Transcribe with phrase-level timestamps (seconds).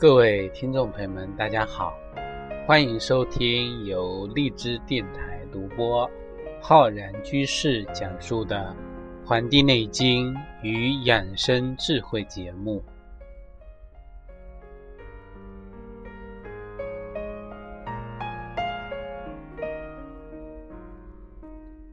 [0.00, 1.92] 各位听众朋友们，大家好，
[2.68, 6.08] 欢迎收听由荔枝电台独播、
[6.62, 8.72] 浩然居士讲述的
[9.26, 12.80] 《黄帝内经与养生智慧》节目。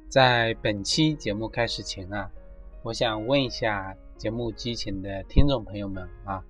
[0.08, 2.30] 在本期节目开始前啊，
[2.84, 6.44] 我想问一下节目机前的听众朋友们啊，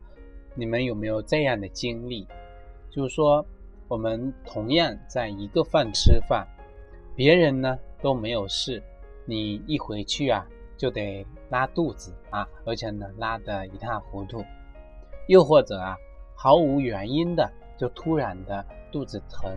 [0.55, 2.27] 你们有没有这样的经历？
[2.89, 3.45] 就是说，
[3.87, 6.47] 我们同样在一个饭吃饭，
[7.15, 8.81] 别人呢都没有事，
[9.25, 14.43] 你一回去啊就得拉肚子啊，而且呢拉得一塌糊涂。
[15.27, 15.95] 又或者啊，
[16.35, 19.51] 毫无原因的就突然的肚子疼，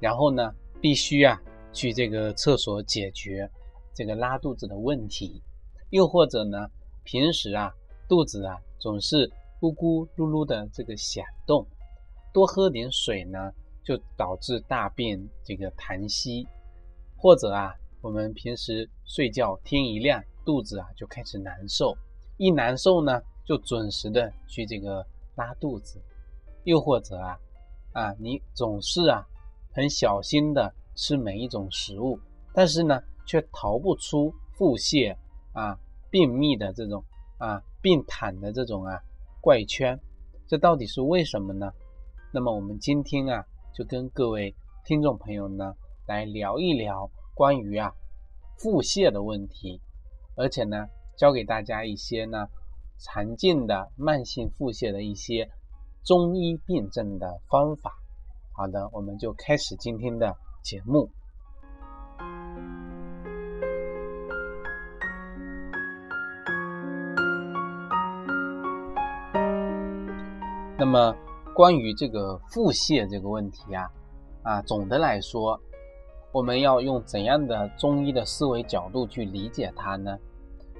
[0.00, 1.40] 然后呢必须啊。
[1.74, 3.50] 去这个厕所解决
[3.94, 5.42] 这个拉肚子的问题，
[5.88, 6.68] 又或者呢，
[7.02, 7.72] 平时啊
[8.06, 11.64] 肚子啊总是咕咕噜噜的这个响动，
[12.34, 13.52] 多喝点水呢
[13.84, 16.44] 就导致大便这个痰稀，
[17.16, 21.96] 或者啊我们平时睡觉天一亮肚子啊就开始难受，
[22.38, 26.02] 一难受呢就准时的去这个拉肚子，
[26.64, 27.38] 又或者啊
[27.92, 29.24] 啊你总是啊
[29.72, 30.74] 很小心的。
[30.94, 32.20] 吃每一种食物，
[32.52, 35.16] 但是呢，却逃不出腹泻
[35.54, 35.74] 啊、
[36.10, 37.02] 便秘的这种
[37.38, 39.02] 啊、病毯的这种啊
[39.42, 40.00] 怪圈，
[40.46, 41.70] 这到底是为什么呢？
[42.32, 44.54] 那么我们今天啊，就跟各位
[44.86, 45.74] 听众朋友呢
[46.06, 47.92] 来聊一聊关于啊
[48.56, 49.80] 腹泻的问题，
[50.36, 50.86] 而且呢，
[51.18, 52.46] 教给大家一些呢
[52.98, 55.50] 常见的慢性腹泻的一些
[56.04, 57.92] 中医辨证的方法。
[58.52, 60.34] 好的，我们就开始今天的。
[60.62, 61.10] 节目。
[70.82, 71.14] 那么，
[71.54, 73.88] 关于这个腹泻这个问题啊，
[74.42, 75.56] 啊，总的来说，
[76.32, 80.18] 我们要用怎样的中医的思维角度去理解它呢？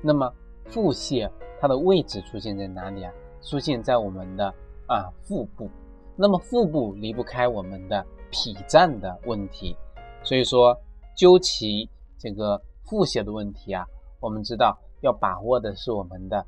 [0.02, 0.28] 那么，
[0.66, 1.30] 腹泻
[1.60, 3.12] 它的位置出现在哪里啊？
[3.42, 4.52] 出现在我们的
[4.88, 5.70] 啊腹部。
[6.16, 8.04] 那么，腹部离不开我们的。
[8.34, 9.76] 脾脏的问题，
[10.24, 10.74] 所以说
[11.14, 11.86] 究其
[12.18, 13.84] 这个腹泻的问题啊，
[14.20, 16.46] 我们知道要把握的是我们的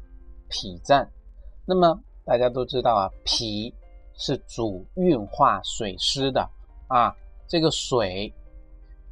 [0.48, 1.06] 脾脏。
[1.66, 3.72] 那么大家都知道啊，脾
[4.14, 6.48] 是主运化水湿的
[6.88, 7.14] 啊，
[7.46, 8.32] 这个水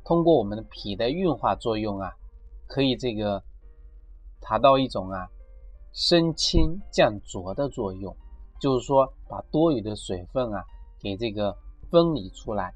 [0.04, 2.12] 通过我们的脾的运化作用啊，
[2.66, 3.42] 可以这个
[4.40, 5.28] 达到一种啊
[5.92, 8.16] 升清降浊的作用，
[8.60, 10.64] 就是说把多余的水分啊
[11.00, 11.56] 给这个。
[11.92, 12.72] 分离出来。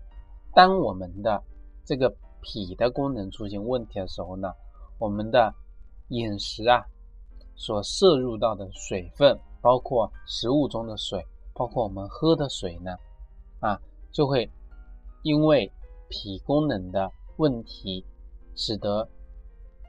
[0.52, 1.42] 当我们的
[1.86, 4.52] 这个脾的功能出现问题的时候呢，
[4.98, 5.54] 我们的
[6.08, 6.84] 饮食啊
[7.54, 9.34] 所摄入到的水分，
[9.66, 11.20] 包括食物中的水，
[11.52, 12.92] 包括我们喝的水呢，
[13.58, 13.76] 啊，
[14.12, 14.48] 就会
[15.24, 15.68] 因为
[16.08, 18.04] 脾功能的问题，
[18.54, 19.08] 使得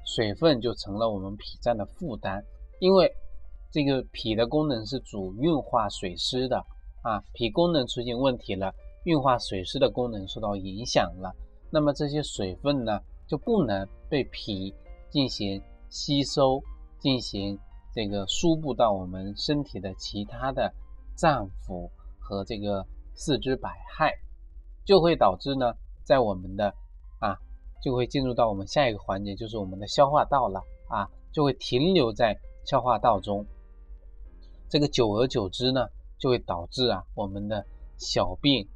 [0.03, 2.43] 水分就成了我们脾脏的负担。
[2.79, 3.07] 因为
[3.71, 6.57] 这个脾的功能是主运化水湿的
[7.03, 8.73] 啊，脾功能出现问题了。
[9.03, 11.31] 运化水湿的功能受到影响了，
[11.69, 14.73] 那么这些水分呢就不能被脾
[15.11, 16.59] 进行吸收，
[16.97, 17.59] 进行
[17.97, 20.71] 这个输布到我们身体的其他的
[21.15, 22.85] 脏腑和这个
[23.15, 24.13] 四肢百骸，
[24.85, 26.71] 就会导致呢，在我们的
[27.17, 27.35] 啊
[27.81, 33.43] 就会进入到我们下一个环节，就是我们的消化道了啊，就会停留在消化道中，
[34.69, 35.87] 这个久而久之呢，
[36.19, 37.65] 就会导致啊我们的
[37.97, 38.67] 小便。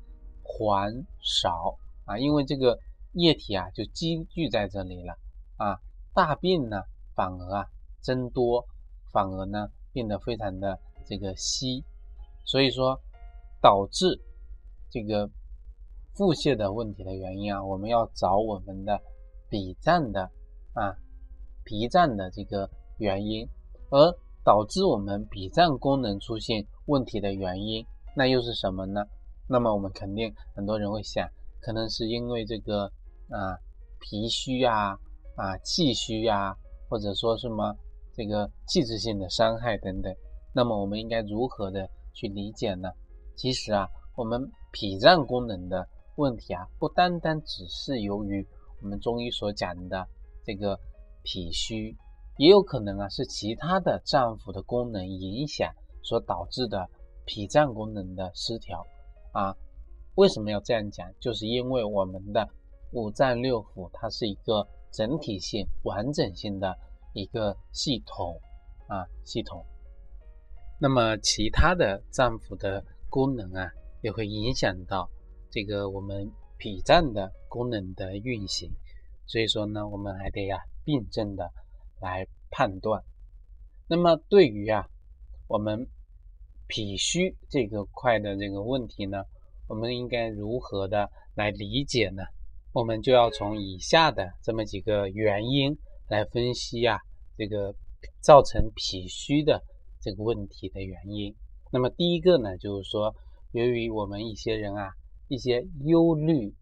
[0.43, 2.77] 还少啊，因为这个
[3.13, 5.13] 液体啊就积聚在这里了
[5.57, 5.79] 啊，
[6.15, 6.81] 大便呢
[7.15, 7.67] 反而啊
[8.01, 8.65] 增多，
[9.12, 11.84] 反而呢变得非常的这个稀，
[12.46, 13.00] 所以说
[13.62, 14.19] 导致
[14.90, 15.30] 这个
[16.13, 19.00] 腹泻的问题的原因啊，我们要找我们的
[19.50, 20.30] 脾脏的
[20.74, 20.96] 啊
[21.63, 23.48] 脾脏的这个原因，
[23.90, 24.12] 而
[24.44, 27.86] 导致我们脾脏功能出现问题的原因，
[28.16, 29.06] 那又是什么呢？
[29.48, 31.28] 那么我们肯定很多人会想，
[31.60, 32.86] 可能是因为这个
[33.30, 33.58] 啊
[34.00, 34.98] 脾虚啊
[35.36, 36.56] 啊气虚啊，
[36.90, 37.75] 或者说什么
[38.13, 40.13] 这个器质性的伤害等等。
[40.54, 42.90] 那么我们应该如何的去理解呢？
[43.36, 45.88] 其实啊，我们脾脏功能的
[46.18, 48.46] 问题啊，不单单只是由于
[48.81, 50.06] 我们中医所讲的
[50.44, 50.78] 这个
[51.24, 51.96] 脾虚，
[52.38, 55.74] 也有可能啊是其他的脏腑的功能影响
[56.04, 56.90] 所导致的
[57.25, 58.86] 脾脏功能的失调。
[59.31, 59.56] 啊，
[60.16, 61.10] 为什么要这样讲？
[61.19, 62.46] 就是因为我们的
[62.92, 66.78] 五脏六腑，它是一个整体性、完整性的
[67.13, 68.40] 一个系统
[68.88, 69.66] 啊，系统。
[70.80, 73.69] 那么其他的脏腑的功能啊，
[74.02, 75.10] 也会影响到
[75.50, 78.72] 这个我们脾脏的功能的运行。
[79.28, 81.52] 所以说呢，我们还得呀辩证的
[82.00, 83.04] 来判断。
[83.88, 84.88] 那么对于啊
[85.48, 85.88] 我们
[86.68, 89.24] 脾虚这个块的这个问题呢，
[89.68, 92.24] 我们应该如何的来理解呢？
[92.74, 95.78] 我们就要从以下的这么几个原因
[96.12, 97.00] 来分析啊，
[97.38, 97.74] 这个
[98.19, 99.63] 造成脾虚的
[100.02, 101.34] 这个问题的原因。
[101.72, 103.16] 那么第一个呢，就是说，
[103.54, 104.92] 由于我们一些人啊，
[105.30, 106.54] 一些忧虑、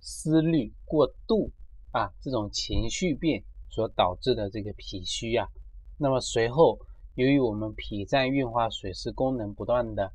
[0.00, 1.50] 思虑过度
[1.92, 5.48] 啊，这种情绪病所导致的这个脾虚啊，
[5.96, 6.78] 那么随后
[7.14, 10.12] 由于我们脾脏运化水湿功能不断的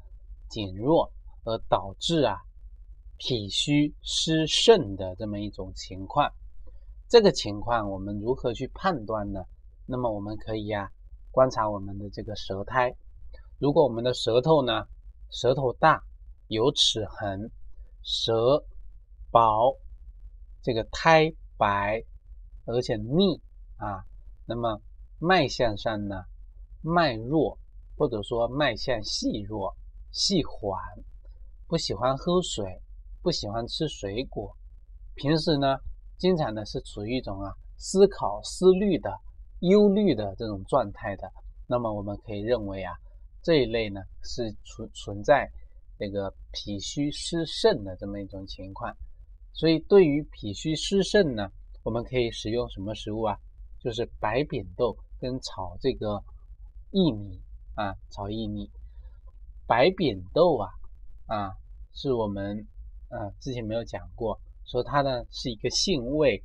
[0.47, 1.11] 减弱，
[1.43, 2.37] 而导致啊。
[3.17, 6.31] 脾虚湿盛的这么一种情况，
[7.15, 9.45] 这个情况我们如何去判断呢？
[9.85, 10.91] 那么我们可以呀
[11.31, 12.93] 观察我们的这个舌苔，
[13.57, 14.85] 如果我们的舌头呢，
[15.31, 16.03] 舌头大
[16.49, 17.49] 有齿痕，
[18.03, 18.61] 舌
[19.31, 19.77] 薄，
[20.61, 22.03] 这个苔白
[22.65, 23.41] 而且腻
[23.77, 24.03] 啊，
[24.45, 24.81] 那么
[25.17, 26.25] 脉象上呢，
[26.81, 27.57] 脉弱
[27.95, 29.73] 或者说脉象细弱、
[30.11, 30.77] 细缓，
[31.65, 32.81] 不喜欢喝水。
[33.21, 34.53] 不喜欢吃水果，
[35.15, 35.77] 平时呢，
[36.17, 39.09] 经常呢是处于一种啊思考、思虑的、
[39.59, 41.31] 忧虑的这种状态的。
[41.67, 42.93] 那么我们可以认为啊，
[43.41, 45.49] 这一类呢是存存在
[45.97, 48.95] 这个脾虚湿盛的这么一种情况。
[49.53, 51.49] 所以对于脾虚湿盛呢，
[51.83, 53.37] 我们可以使用什么食物啊？
[53.79, 56.23] 就是白扁豆跟炒这个
[56.91, 57.41] 薏米
[57.75, 58.69] 啊，炒薏米。
[59.67, 60.69] 白扁豆啊
[61.27, 61.51] 啊，
[61.93, 62.67] 是我们。
[63.07, 66.43] 啊，之前没有讲过，说它呢是一个性味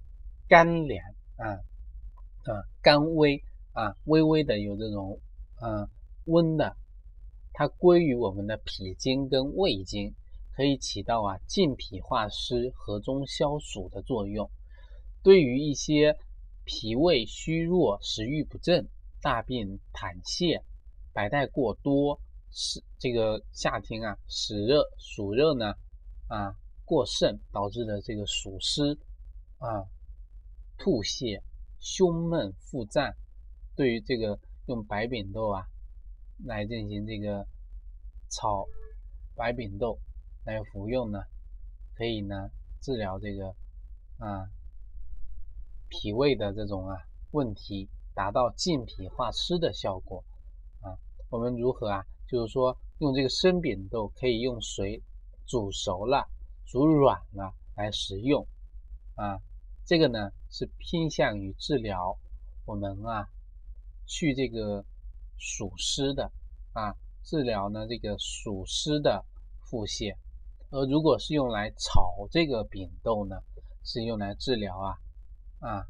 [0.48, 1.04] 甘凉
[1.36, 1.52] 啊
[2.44, 5.20] 啊甘微啊微微的有这种
[5.56, 5.88] 啊
[6.26, 6.76] 温的，
[7.52, 10.14] 它归于我们的脾经跟胃经，
[10.54, 14.50] 可以起到啊健脾化湿、和中消暑的作用。
[15.22, 16.16] 对于一些
[16.64, 18.88] 脾胃虚弱、食欲不振、
[19.20, 20.62] 大便溏泻、
[21.12, 22.20] 白带过多，
[22.50, 25.74] 是这个夏天啊湿热暑热呢。
[26.28, 26.54] 啊，
[26.90, 28.98] 过盛导致的这个暑湿
[29.58, 29.86] 啊、
[30.76, 31.40] 吐泻、
[31.78, 33.14] 胸闷、腹胀，
[33.76, 35.64] 对于这个用白扁豆啊
[36.44, 37.46] 来进行这个
[38.28, 38.66] 炒
[39.36, 40.00] 白扁豆
[40.44, 41.20] 来服用呢，
[41.94, 42.50] 可以呢
[42.80, 43.54] 治疗这个
[44.18, 44.50] 啊
[45.88, 46.96] 脾胃的这种啊
[47.30, 50.24] 问题，达到健脾化湿的效果
[50.80, 50.98] 啊。
[51.28, 52.04] 我们如何啊？
[52.26, 55.00] 就是说用这个生扁豆可以用水。
[55.46, 56.28] 煮熟了、
[56.70, 58.46] 煮软了来食用，
[59.16, 59.40] 啊，
[59.84, 62.16] 这个呢是偏向于治疗
[62.64, 63.28] 我们啊
[64.06, 64.84] 去这个
[65.36, 66.30] 暑湿的
[66.72, 66.94] 啊，
[67.24, 69.24] 治疗呢这个暑湿的
[69.68, 70.16] 腹泻。
[70.70, 73.34] 而如果是用来炒这个扁豆呢，
[73.82, 74.94] 是用来治疗啊
[75.58, 75.84] 啊，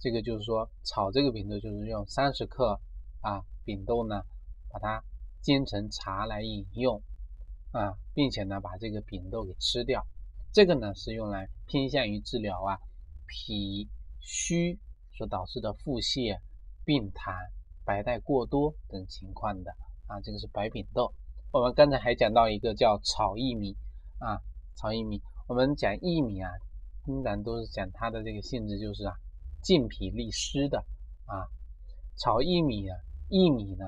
[0.00, 2.80] 这个就是说炒这个扁豆就是用三十克
[3.20, 4.22] 啊扁豆呢，
[4.70, 5.04] 把它
[5.42, 7.02] 煎成茶来饮用。
[7.76, 10.06] 啊，并且呢，把这个扁豆给吃掉，
[10.50, 12.78] 这个呢是用来偏向于治疗啊
[13.26, 13.86] 脾
[14.18, 14.78] 虚
[15.12, 16.40] 所导致的腹泻、
[16.86, 17.34] 病痰、
[17.84, 19.70] 白带过多等情况的
[20.06, 21.12] 啊，这个是白扁豆。
[21.52, 23.76] 我们刚才还讲到一个叫炒薏米
[24.20, 24.40] 啊，
[24.76, 26.48] 炒薏米，我们讲薏米啊，
[27.04, 29.12] 通常都是讲它的这个性质就是啊
[29.62, 30.78] 健脾利湿的
[31.26, 31.44] 啊，
[32.16, 32.96] 炒薏米啊，
[33.28, 33.84] 薏米呢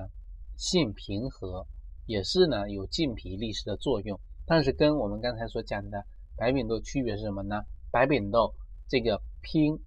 [0.55, 1.65] 性平和。
[2.09, 6.03] 也是呢，有健脾利湿的作用，但是跟我们刚才所讲的
[6.35, 7.61] 白扁豆区别是什么呢？
[7.91, 8.55] 白扁豆
[8.87, 9.77] 这个偏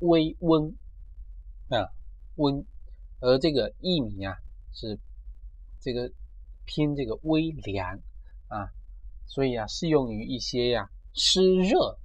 [0.00, 0.76] 微温
[1.68, 1.86] 啊
[2.34, 2.66] 温，
[3.20, 4.34] 而这个薏米啊
[4.72, 4.98] 是
[5.80, 6.10] 这个
[6.64, 8.00] 偏这个微凉
[8.48, 8.66] 啊，
[9.26, 11.96] 所以啊适用于一些呀湿热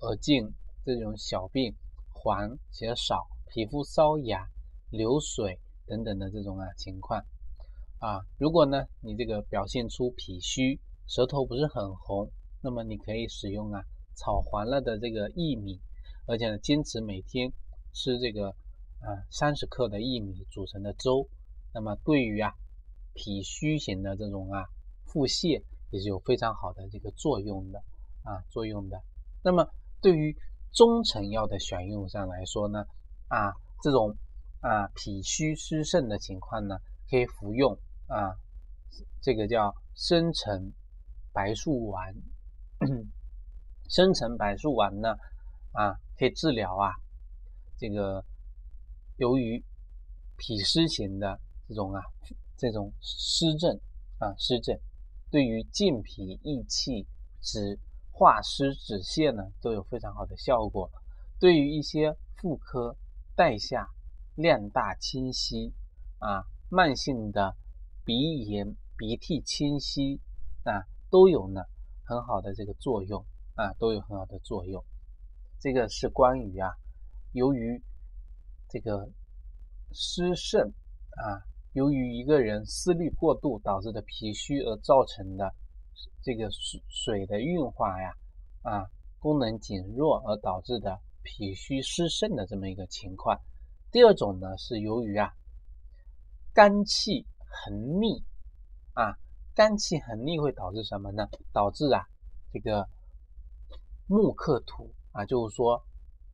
[0.00, 0.52] 而进
[0.84, 1.72] 这种小病
[2.08, 4.44] 黄且少、皮肤瘙痒、
[4.90, 7.24] 流水等等的这种啊情况。
[8.02, 12.28] 啊，如果呢，你这个表现出脾虚，舌头不是很红，
[12.60, 13.80] 那么你可以使用啊
[14.16, 15.80] 炒黄了的这个薏米，
[16.26, 17.52] 而且呢，坚持每天
[17.92, 21.28] 吃这个啊三十克的薏米煮成的粥，
[21.72, 22.52] 那么对于啊
[23.14, 24.66] 脾虚型的这种啊
[25.04, 27.78] 腹泻也是有非常好的这个作用的
[28.24, 29.00] 啊作用的。
[29.44, 29.64] 那么
[30.00, 30.36] 对于
[30.72, 32.84] 中成药的选用上来说呢，
[33.28, 34.16] 啊这种
[34.58, 36.78] 啊脾虚湿盛的情况呢，
[37.08, 37.78] 可以服用。
[38.12, 38.36] 啊，
[39.22, 40.72] 这个叫生辰
[41.32, 42.14] 白术丸，
[43.88, 45.16] 生辰白术丸呢，
[45.72, 46.92] 啊，可以治疗啊，
[47.78, 48.22] 这个
[49.16, 49.64] 由于
[50.36, 52.02] 脾湿型的这种啊，
[52.58, 53.80] 这种湿症
[54.18, 54.78] 啊，湿症。
[55.30, 57.06] 对于健脾益气、
[57.40, 57.78] 止
[58.10, 60.90] 化湿止泻呢，都有非常好的效果。
[61.40, 62.94] 对于一些妇科、
[63.34, 63.88] 带下、
[64.34, 65.72] 量大清晰
[66.18, 67.56] 啊、慢性的
[68.04, 70.20] 鼻炎、鼻涕清晰
[70.64, 71.62] 啊，都有呢
[72.04, 74.84] 很好的这个作用啊，都有很好的作用。
[75.60, 76.70] 这个是关于啊，
[77.32, 77.82] 由于
[78.68, 79.10] 这个
[79.92, 80.72] 湿肾
[81.16, 81.50] 啊。
[81.74, 85.54] 由于一个人思虑过度导致的脾虚而造成的
[86.20, 88.12] 这个水水的运化呀，
[88.60, 88.84] 啊，
[89.18, 93.40] 功能减弱而导致的脾虚湿肾的这么一个情况。
[93.90, 95.32] 第二种呢是由于啊
[96.52, 98.24] 肝气横逆
[98.94, 99.16] 啊，
[99.54, 101.28] 肝气横逆会导致什么呢？
[101.52, 102.06] 导致啊
[102.52, 102.88] 这个
[104.06, 105.84] 木克土啊，就是说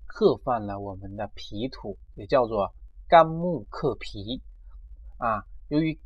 [0.06, 2.72] 克犯了我们的脾土，也叫做
[3.08, 4.42] 肝木克脾。
[5.18, 5.98] 啊，由于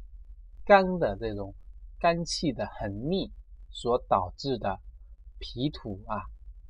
[0.65, 1.55] 肝的这种
[1.99, 3.31] 肝气的横逆
[3.71, 4.81] 所导致的
[5.39, 6.17] 脾土啊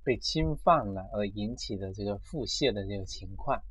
[0.02, 3.62] 被侵犯了而引起的这个腹泻的这个情况，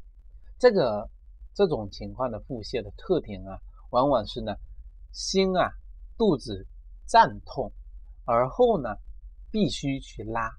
[0.58, 1.10] 这个
[1.54, 3.60] 这种情况的腹泻的特点啊，
[3.92, 4.56] 往往是呢，
[5.14, 5.72] 心啊
[6.18, 6.68] 肚子
[7.06, 7.72] 胀痛，
[8.26, 8.90] 而后呢
[9.52, 10.52] 必须去拉，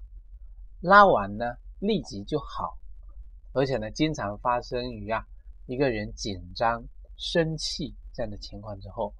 [0.79, 1.45] 拉完呢
[1.79, 2.77] 立即就好，
[3.51, 5.23] 而且呢经常发生于啊
[5.67, 6.83] 一个人紧张
[7.17, 7.95] 生气。
[8.13, 9.13] 这样的情况之后，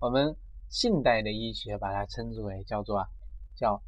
[0.00, 0.36] 我们
[0.68, 3.08] 现代的医学把它称之为叫做啊，
[3.56, 3.82] 叫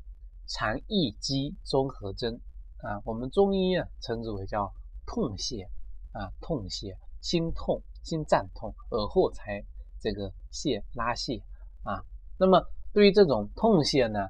[0.46, 2.40] 肠易激综合征。
[2.78, 4.72] 啊，我们中医啊称之为叫
[5.06, 5.68] 痛泻。
[6.12, 9.64] 啊，痛泻，心痛、心脏痛，而后才
[10.02, 11.40] 这个泻拉泻
[11.84, 12.04] 啊。
[12.36, 14.28] 那么对于这种痛泻呢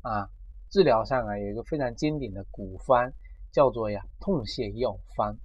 [0.00, 0.28] 啊，
[0.70, 3.12] 治疗上啊有一个非常经典的古方，
[3.52, 5.36] 叫做呀痛泻药方。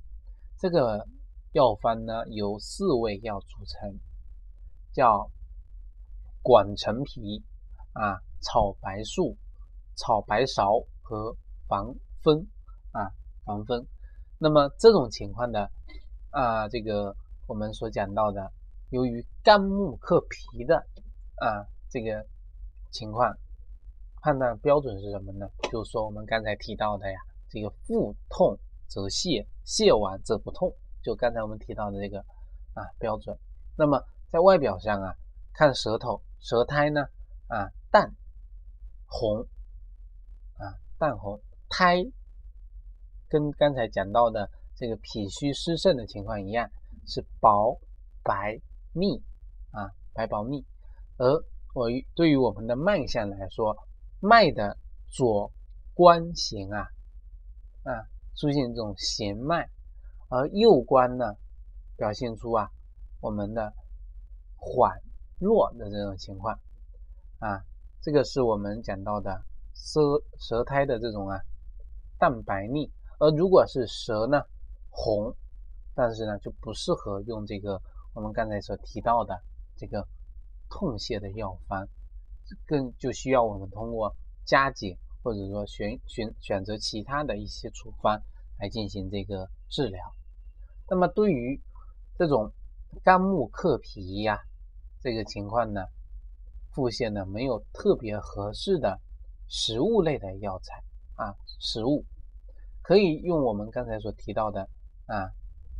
[0.57, 1.05] 这个
[1.51, 3.99] 药方呢由四味药组成。
[4.95, 5.29] 叫
[6.41, 7.43] 广陈皮
[7.91, 9.35] 啊，炒白术、
[9.97, 11.35] 炒白芍和
[11.67, 12.47] 防风
[12.93, 13.11] 啊，
[13.43, 13.85] 防风。
[14.37, 15.69] 那么这种情况的
[16.29, 17.13] 啊，这个
[17.45, 18.53] 我们所讲到的，
[18.89, 20.77] 由于肝木克脾的
[21.35, 22.25] 啊这个
[22.91, 23.35] 情况，
[24.21, 25.47] 判断标准是什么呢？
[25.71, 30.73] 就是说我们刚才提到的呀，这个腹痛则泻，泻完则不痛，
[31.03, 32.19] 就刚才我们提到的这个
[32.73, 33.37] 啊标准。
[33.77, 34.01] 那么
[34.31, 35.13] 在外表上啊，
[35.53, 37.01] 看舌头，舌苔呢
[37.47, 38.13] 啊淡
[39.05, 39.41] 红
[40.57, 41.39] 啊淡红，
[41.69, 41.97] 苔
[43.27, 46.69] 跟刚才讲到的这个脾虚湿盛的情况一样，
[47.05, 47.79] 是薄
[48.23, 48.59] 白
[48.95, 49.21] 腻
[49.71, 50.65] 啊白薄腻。
[51.17, 51.31] 而
[51.75, 53.77] 我对于我们的脉象来说，
[54.19, 54.75] 脉的
[55.07, 55.51] 左
[55.93, 56.87] 关弦啊
[57.83, 59.69] 啊出现这种弦脉，
[60.29, 61.35] 而右关呢
[61.95, 62.69] 表现出啊
[63.21, 63.73] 我们的。
[64.67, 64.99] 缓
[65.37, 66.59] 弱的这种情况
[67.37, 67.61] 啊，
[68.01, 70.01] 这个是我们讲到的舌
[70.39, 71.39] 舌苔的这种啊
[72.17, 74.41] 淡白腻，而如果是舌呢
[74.89, 75.35] 红，
[75.93, 77.79] 但是呢就不适合用这个
[78.15, 79.39] 我们刚才所提到的
[79.77, 80.07] 这个
[80.67, 81.87] 痛泻的药方，
[82.65, 88.19] 更就需要我们通过加减或者说选选选择其他的一些处方
[88.57, 90.01] 来进行这个治疗。
[90.89, 91.61] 那么对于
[92.17, 92.51] 这种
[93.03, 94.39] 肝木克脾呀。
[95.01, 95.85] 这个情况呢，
[96.71, 98.99] 腹泻呢没有特别合适的
[99.47, 102.03] 食物类的药材啊，食物
[102.81, 104.67] 可以用我们刚才所提到的
[105.05, 105.29] 啊，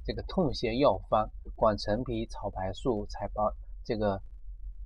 [0.05, 3.51] 这个痛泻药方，广陈皮、炒白术、柴包
[3.83, 4.21] 这个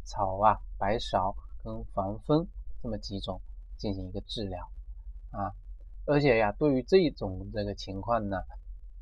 [0.05, 2.47] 炒啊白芍跟防风
[2.81, 3.41] 这么几种
[3.77, 4.71] 进行一个治疗
[5.31, 5.51] 啊，
[6.05, 8.37] 而且呀，对于这种这个情况呢，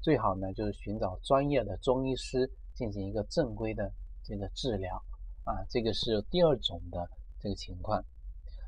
[0.01, 3.93] 最好呢就是寻找专业的中医师进行一个正规的
[4.23, 5.01] 这个治疗。
[5.43, 7.09] 啊，这个是第二种的
[7.39, 8.03] 这个情况，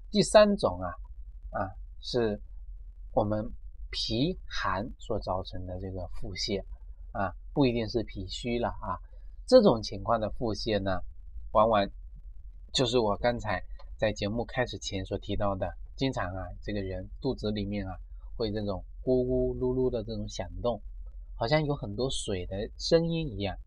[0.10, 0.88] 第三种啊
[1.52, 1.68] 啊
[2.00, 2.42] 是
[3.12, 3.52] 我们
[3.92, 6.64] 脾寒所造成的这个腹泻
[7.12, 8.98] 啊，不一定是脾虚了啊。
[9.48, 11.02] 这种情况的腹泻呢，
[11.52, 11.88] 往往
[12.74, 13.64] 就是我刚才
[13.98, 17.96] 在节目开始前所提到的，经常啊这个人肚子里面啊
[18.36, 20.82] 会这种咕咕噜噜的这种响动，
[21.36, 23.58] 好像有很多水的声音一样，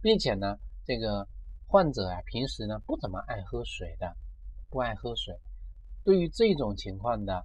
[0.00, 1.28] 并且呢这个。
[1.68, 4.16] 患者啊，平时呢不怎么爱喝水的，
[4.70, 5.34] 不爱喝水。
[6.04, 7.44] 对于这种情况的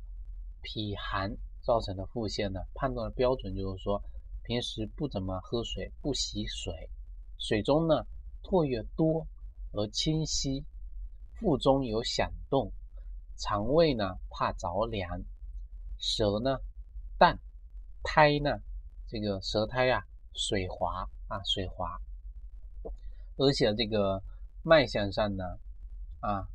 [0.61, 3.99] 脾寒造成的腹泻呢，判断的标准就是说，
[4.43, 6.89] 平时不怎么喝水，不洗水，
[7.37, 8.05] 水中呢
[8.43, 9.27] 唾液多
[9.73, 10.65] 而清晰，
[11.33, 12.71] 腹中有响动，
[13.37, 15.21] 肠胃呢怕着凉，
[15.97, 16.59] 舌呢
[17.17, 17.39] 淡，
[18.03, 18.59] 苔呢
[19.07, 21.99] 这个舌苔啊水滑啊水滑。
[23.37, 24.21] 而且这个
[24.63, 25.43] 脉象上呢，
[26.19, 26.47] 啊，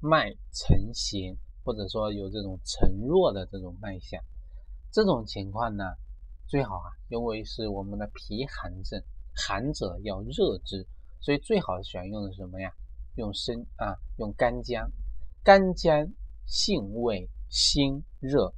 [0.00, 4.20] 脉沉弦，或者说有这种沉弱的这种脉象。
[4.90, 5.84] 这种情况呢，
[6.46, 9.02] 最好啊，因为是我们的脾寒症，
[9.34, 10.86] 寒者要热之，
[11.20, 12.72] 所以最好选用的什么呀？
[13.16, 14.90] 用生啊，用干姜。
[15.42, 16.06] 干姜
[16.46, 18.52] 性味辛热，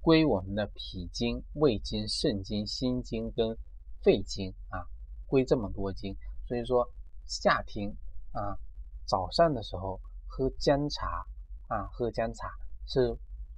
[0.00, 3.56] 归我们的脾经、胃经、肾经、心经跟
[4.02, 4.86] 肺经啊，
[5.26, 6.16] 归这么多经。
[6.46, 6.88] 所以说
[7.24, 7.88] 夏天
[8.32, 8.56] 啊，
[9.04, 11.24] 早上的时候喝姜茶
[11.68, 12.48] 啊，喝姜茶
[12.86, 13.16] 是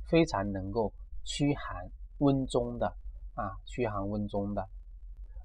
[0.09, 0.93] 非常能够
[1.25, 1.91] 驱寒。
[2.19, 2.97] 温中的
[3.35, 4.69] 啊，驱寒温中的，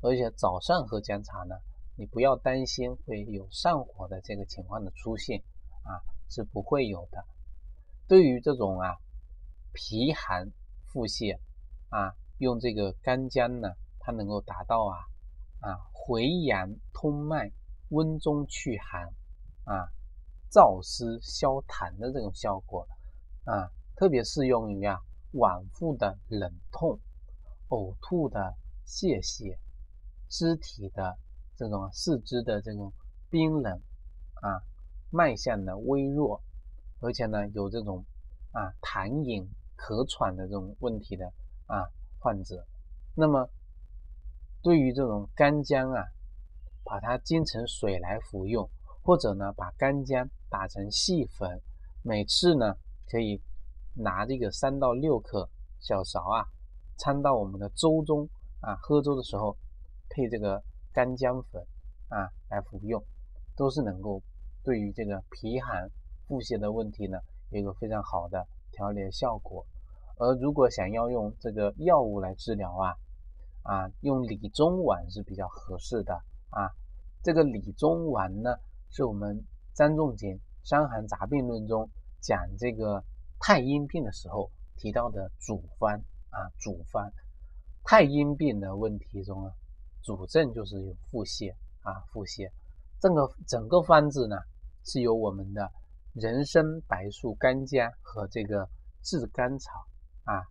[0.01, 1.55] 而且早上喝姜茶呢，
[1.95, 5.43] 你不要担心会有上火的这个情况的出现
[5.83, 7.23] 啊，是不会有的。
[8.07, 8.95] 对于这种啊
[9.73, 10.51] 脾寒
[10.85, 11.39] 腹泻
[11.89, 13.69] 啊，用这个干姜呢，
[13.99, 14.97] 它能够达到啊
[15.59, 17.51] 啊回阳通脉、
[17.89, 19.07] 温中祛寒
[19.65, 19.89] 啊、
[20.51, 22.87] 燥湿消痰的这种效果
[23.45, 24.99] 啊，特别适用于啊。
[25.31, 26.99] 脘腹的冷痛、
[27.69, 29.57] 呕吐的泄泻、
[30.27, 31.17] 肢体的
[31.55, 32.93] 这种四肢的这种
[33.29, 33.81] 冰冷
[34.41, 34.61] 啊、
[35.09, 36.41] 脉象的微弱，
[36.99, 38.05] 而且呢有这种
[38.51, 39.47] 啊痰饮、
[39.77, 41.25] 咳喘的这种问题的
[41.65, 42.65] 啊患者，
[43.15, 43.49] 那么
[44.61, 46.03] 对于这种干姜啊，
[46.83, 48.69] 把它煎成水来服用，
[49.03, 51.61] 或者呢把干姜打成细粉，
[52.03, 52.75] 每次呢
[53.09, 53.41] 可以。
[53.95, 55.49] 拿这个三到六克
[55.81, 56.45] 小勺啊，
[56.99, 58.29] 掺到我们的粥中
[58.61, 59.57] 啊，喝粥的时候
[60.09, 60.61] 配这个
[60.93, 61.65] 干姜粉
[62.09, 63.03] 啊来服用，
[63.55, 64.21] 都是能够
[64.63, 65.89] 对于这个脾寒
[66.27, 67.17] 腹泻的问题呢
[67.49, 69.65] 有一个非常好的调理效果。
[70.17, 72.93] 而如果想要用这个药物来治疗啊，
[73.63, 76.13] 啊用理中丸是比较合适的
[76.51, 76.69] 啊。
[77.23, 78.55] 这个理中丸呢，
[78.91, 80.29] 是我们张仲景
[80.63, 83.03] 《伤寒杂病论》中讲这个。
[83.41, 85.97] 太阴病的时候提到的主方
[86.29, 87.11] 啊，主方
[87.83, 89.51] 太阴病的问题中啊，
[90.03, 92.49] 主症就是有腹泻啊，腹泻。
[92.99, 94.35] 这个整个方子呢，
[94.85, 95.71] 是由我们的
[96.13, 98.67] 人参、白术、干姜和这个
[99.01, 99.71] 炙甘草
[100.23, 100.41] 啊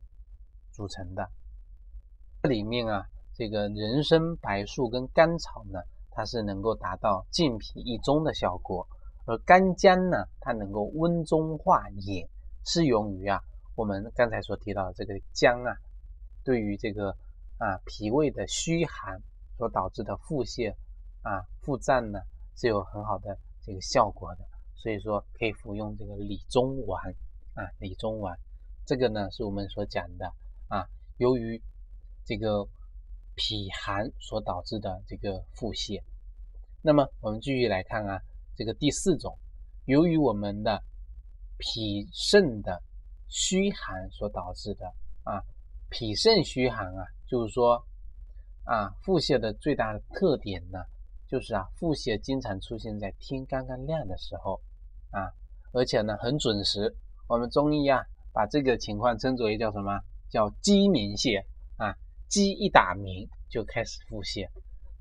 [0.73, 1.29] 组成的。
[2.43, 8.87] 这里面啊，这个人参、白术跟甘草呢，它是能够达到健脾益中的效果，
[9.27, 12.27] 而干姜呢，它能够温中化饮。
[12.65, 13.41] 适用于啊，
[13.79, 15.73] 我们刚才所提到这个姜啊，
[16.43, 17.11] 对于这个
[17.59, 19.23] 啊脾胃的虚寒
[19.57, 20.75] 所导致的腹泻
[21.23, 22.19] 啊腹胀呢，
[22.57, 24.45] 是有很好的这个效果的。
[24.75, 27.15] 所以说可以服用这个理中丸
[27.55, 28.37] 啊，理中丸，
[28.85, 30.27] 这个呢是我们所讲的
[30.67, 30.85] 啊，
[31.19, 31.63] 由于
[32.25, 32.67] 这个
[33.37, 36.03] 脾寒所导致的这个腹泻。
[36.83, 38.21] 那么我们继续来看啊，
[38.57, 39.39] 这个第四种，
[39.85, 40.83] 由于我们的
[41.59, 42.83] 脾肾的
[43.29, 44.87] 虚寒所导致的
[45.23, 45.43] 啊，
[45.91, 47.83] 脾肾虚寒啊，就是说
[48.65, 50.79] 啊，腹泻的最大的特点呢，
[51.29, 54.61] 就是啊，腹泻经常出现在天刚刚亮的时候
[55.11, 55.33] 啊，
[55.73, 56.95] 而且呢很准时。
[57.29, 60.01] 我们中医啊，把这个情况称之为叫什么？
[60.31, 61.45] 叫鸡鸣泻
[61.77, 61.95] 啊，
[62.29, 64.49] 鸡一打鸣就开始腹泻。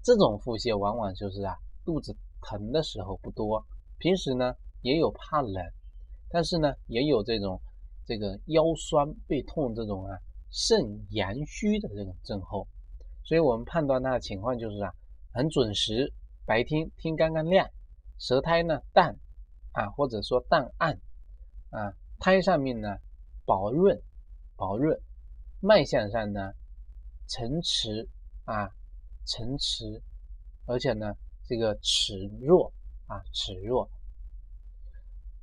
[0.03, 3.65] 这种腹泻往往就是啊，肚子疼的时候不多，
[3.97, 5.53] 平时呢也有怕冷。
[6.29, 7.61] 但是呢，也有这种
[8.07, 10.17] 这个腰酸背痛这种啊
[10.49, 12.65] 肾阳虚的这种症候，
[13.25, 14.91] 所以我们判断他的情况就是啊
[15.33, 16.13] 很准时，
[16.45, 17.69] 白天天刚刚亮，
[18.17, 19.13] 舌苔呢淡
[19.73, 20.97] 啊或者说淡暗
[21.69, 22.95] 啊苔上面呢
[23.45, 24.01] 薄润
[24.55, 24.97] 薄润，
[25.59, 26.53] 脉象上呢
[27.27, 28.07] 沉迟
[28.45, 28.69] 啊
[29.25, 30.01] 沉迟，
[30.65, 31.13] 而且呢
[31.45, 32.71] 这个齿弱
[33.07, 33.89] 啊齿弱。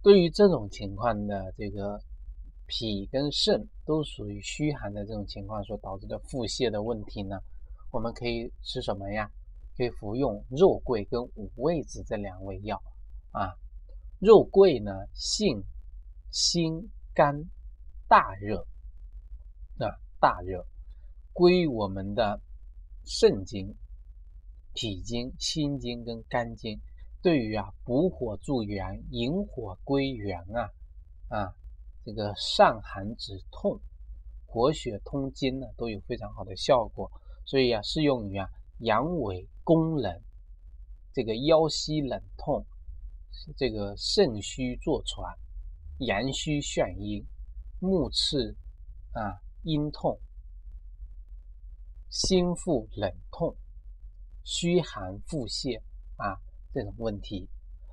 [0.03, 2.00] 对于这种情况的这个
[2.66, 7.38] 脾跟肾都属于虚寒的这种情况所导致的腹泻的问题呢，
[7.90, 9.31] 我们可以吃什么呀？
[9.77, 12.81] 可以服用肉桂跟五味子这两味药
[13.33, 13.55] 啊。
[14.20, 15.64] 肉桂呢，性
[16.31, 17.44] 辛甘
[18.09, 18.66] 大热，
[19.79, 20.64] 啊大热，
[21.33, 22.40] 归我们的
[23.05, 23.74] 肾经、
[24.72, 26.81] 脾经、心经跟肝经。
[27.20, 30.70] 对于啊补火助元、引火归元啊
[31.29, 31.55] 啊
[32.05, 33.81] 这个散寒止痛、
[34.47, 37.11] 活血通经呢，都有非常好的效果。
[37.47, 40.21] 所以啊，适用于啊阳痿、宫冷、
[41.12, 42.64] 这个腰膝冷痛、
[43.57, 45.35] 这个肾虚坐喘、
[45.99, 47.25] 阳虚眩晕、
[47.81, 48.57] 目赤
[49.12, 50.19] 啊阴痛、
[52.11, 53.57] 心腹冷痛、
[54.45, 55.81] 虚寒腹泻
[56.17, 56.38] 啊。
[56.75, 57.49] 这种问题，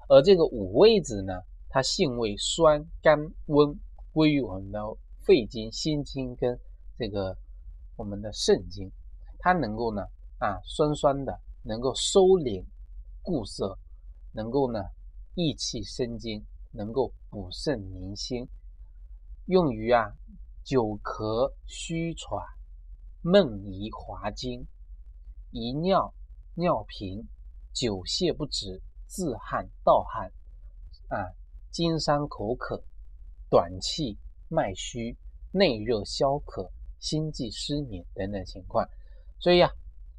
[0.09, 1.33] 而这个五味子呢，
[1.69, 3.79] 它性味酸、甘、温，
[4.11, 4.79] 归于我们的
[5.21, 6.59] 肺经、心经跟
[6.97, 7.37] 这个
[7.95, 8.91] 我们的肾经。
[9.39, 10.01] 它能够呢
[10.37, 12.65] 啊酸酸的，能够收敛
[13.21, 13.77] 固涩，
[14.33, 14.79] 能够呢
[15.35, 18.47] 益气生津，能够补肾宁心，
[19.45, 20.11] 用于啊
[20.63, 22.43] 久咳虚喘、
[23.21, 24.67] 闷遗滑精、
[25.51, 26.13] 遗尿、
[26.55, 27.27] 尿频、
[27.73, 30.31] 久泻不止、自汗盗汗
[31.07, 31.33] 啊。
[31.71, 32.83] 经伤口渴、
[33.51, 35.17] 短气、脉虚、
[35.51, 38.87] 内热消渴、心悸失眠等等情况，
[39.39, 39.69] 所以呀，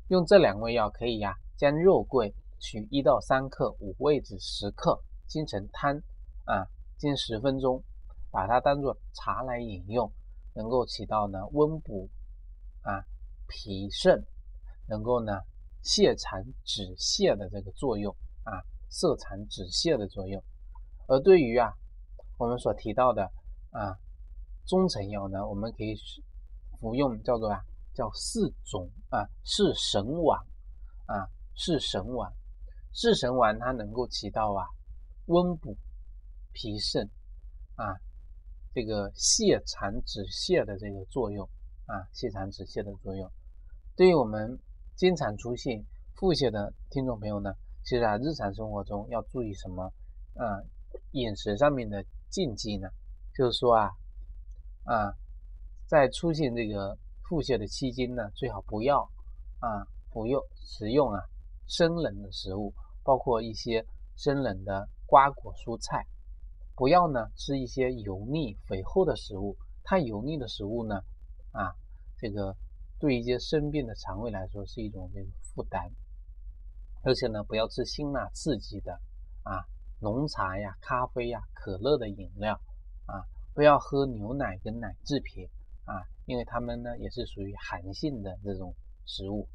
[0.08, 5.96] 用这两味药可以呀，将肉桂取一到三克，五味子十克，煎成汤
[6.44, 6.68] 啊，
[6.98, 7.82] 煎十分钟，
[8.30, 10.12] 把它当做茶来饮用，
[10.54, 12.10] 能够起到呢温补
[12.82, 13.00] 啊
[13.48, 14.22] 脾肾，
[14.86, 15.40] 能够呢
[15.82, 18.14] 泻肠止泻的这个作用
[18.44, 20.44] 啊，涩肠止泻的作用。
[21.06, 21.72] 而对于啊，
[22.42, 23.22] 我们所提到的
[23.70, 23.96] 啊
[24.66, 25.94] 中成药呢，我们可以
[26.80, 27.62] 服用叫做啊
[27.94, 30.40] 叫四种啊四神丸
[31.06, 32.32] 啊四神丸，
[32.92, 34.66] 四神丸它能够起到啊
[35.26, 35.76] 温补
[36.52, 37.08] 脾肾
[37.76, 37.94] 啊
[38.74, 41.48] 这个泻肠止泻的这个作用
[41.86, 43.30] 啊泻肠止泻的作用。
[43.94, 44.58] 对于我们
[44.96, 45.84] 经常出现
[46.16, 47.52] 腹泻的听众朋友呢，
[47.84, 49.84] 其实啊日常生活中要注意什么
[50.34, 50.58] 啊？
[51.12, 52.88] 饮食上面的禁忌呢，
[53.34, 53.90] 就是说啊
[54.84, 55.12] 啊，
[55.86, 56.96] 在出现这个
[57.28, 59.02] 腹泻的期间呢，最好不要
[59.60, 61.20] 啊服用食用啊
[61.68, 62.72] 生冷的食物，
[63.04, 66.06] 包括一些生冷的瓜果蔬菜，
[66.74, 69.54] 不要呢吃一些油腻肥厚的食物。
[69.84, 70.94] 太油腻的食物呢
[71.50, 71.76] 啊，
[72.16, 72.56] 这个
[72.98, 75.92] 对一些生病的肠胃来说是一种这个负担，
[77.02, 78.98] 而且呢不要吃辛辣刺激的
[79.42, 79.68] 啊。
[80.02, 82.60] 浓茶呀、咖啡呀、可乐的饮料
[83.06, 83.22] 啊，
[83.54, 85.46] 不要喝牛奶跟奶制品
[85.84, 88.74] 啊，因为它们呢也是属于寒性的这种
[89.06, 89.48] 食物。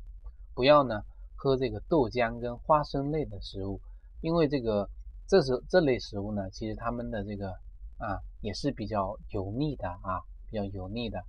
[0.55, 1.01] 不要呢
[1.35, 3.81] 喝这个豆浆跟花生类的食物，
[4.21, 4.89] 因为这个
[5.27, 7.49] 这是这类食物呢，其实它们的这个
[7.97, 11.19] 啊也是比较油腻的啊，比较油腻的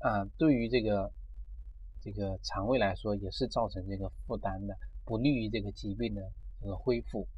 [0.00, 1.08] 啊，对于这个
[2.02, 4.74] 这个肠胃来说也是造成这个负担的，
[5.04, 6.20] 不利于这个疾病的
[6.60, 7.28] 这个恢复，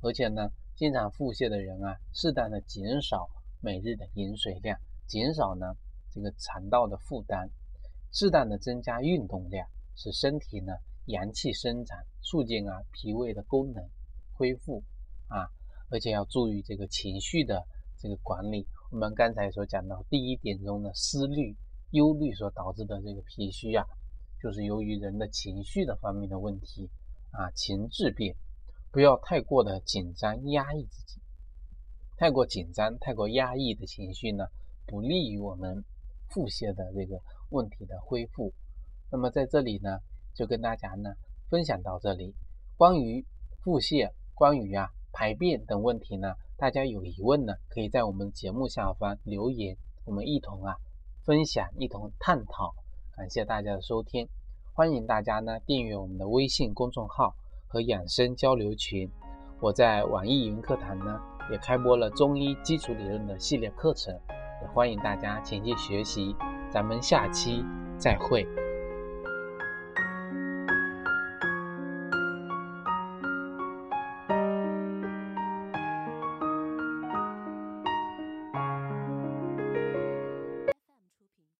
[0.00, 0.48] 而且呢。
[0.76, 3.28] 经常腹泻的人啊，适当的减少
[3.60, 5.74] 每日的饮水量，减少呢
[6.10, 7.48] 这个肠道的负担，
[8.12, 10.72] 适当的增加运动量，使身体呢
[11.06, 13.86] 阳气生长，促进啊脾胃的功能
[14.32, 14.82] 恢复
[15.28, 15.46] 啊，
[15.90, 17.62] 而且要注意这个情绪的
[17.98, 18.66] 这个管理。
[18.90, 21.54] 我们刚才所讲到第一点中的思虑、
[21.90, 23.84] 忧虑所导致的这个脾虚啊，
[24.42, 26.88] 就是由于人的情绪的方面的问题
[27.32, 28.34] 啊，情志病。
[28.92, 31.20] 不要太过的紧张压抑自己，
[32.16, 34.44] 太过紧张、太过压抑的情绪呢，
[34.86, 35.84] 不利于我们
[36.28, 38.52] 腹泻的这个问题的恢复。
[39.12, 40.00] 那么在这里呢，
[40.34, 41.10] 就跟大家呢
[41.48, 42.34] 分享到这里。
[42.76, 43.24] 关于
[43.62, 50.74] 腹泻、关于啊排便等问题呢，大家有疑问呢，可以在我们节目下方留言，我们一同啊
[51.24, 52.74] 分享、一同探讨。
[53.12, 54.28] 感谢大家的收听，
[54.72, 57.36] 欢迎大家呢订阅我们的微信公众号。
[57.72, 59.08] 和养生交流群，
[59.60, 61.20] 我在网易云课堂呢
[61.52, 64.12] 也开播了中医基础理论的系列课程，
[64.60, 66.34] 也欢迎大家前去学习。
[66.68, 67.64] 咱们下期
[67.96, 68.44] 再会。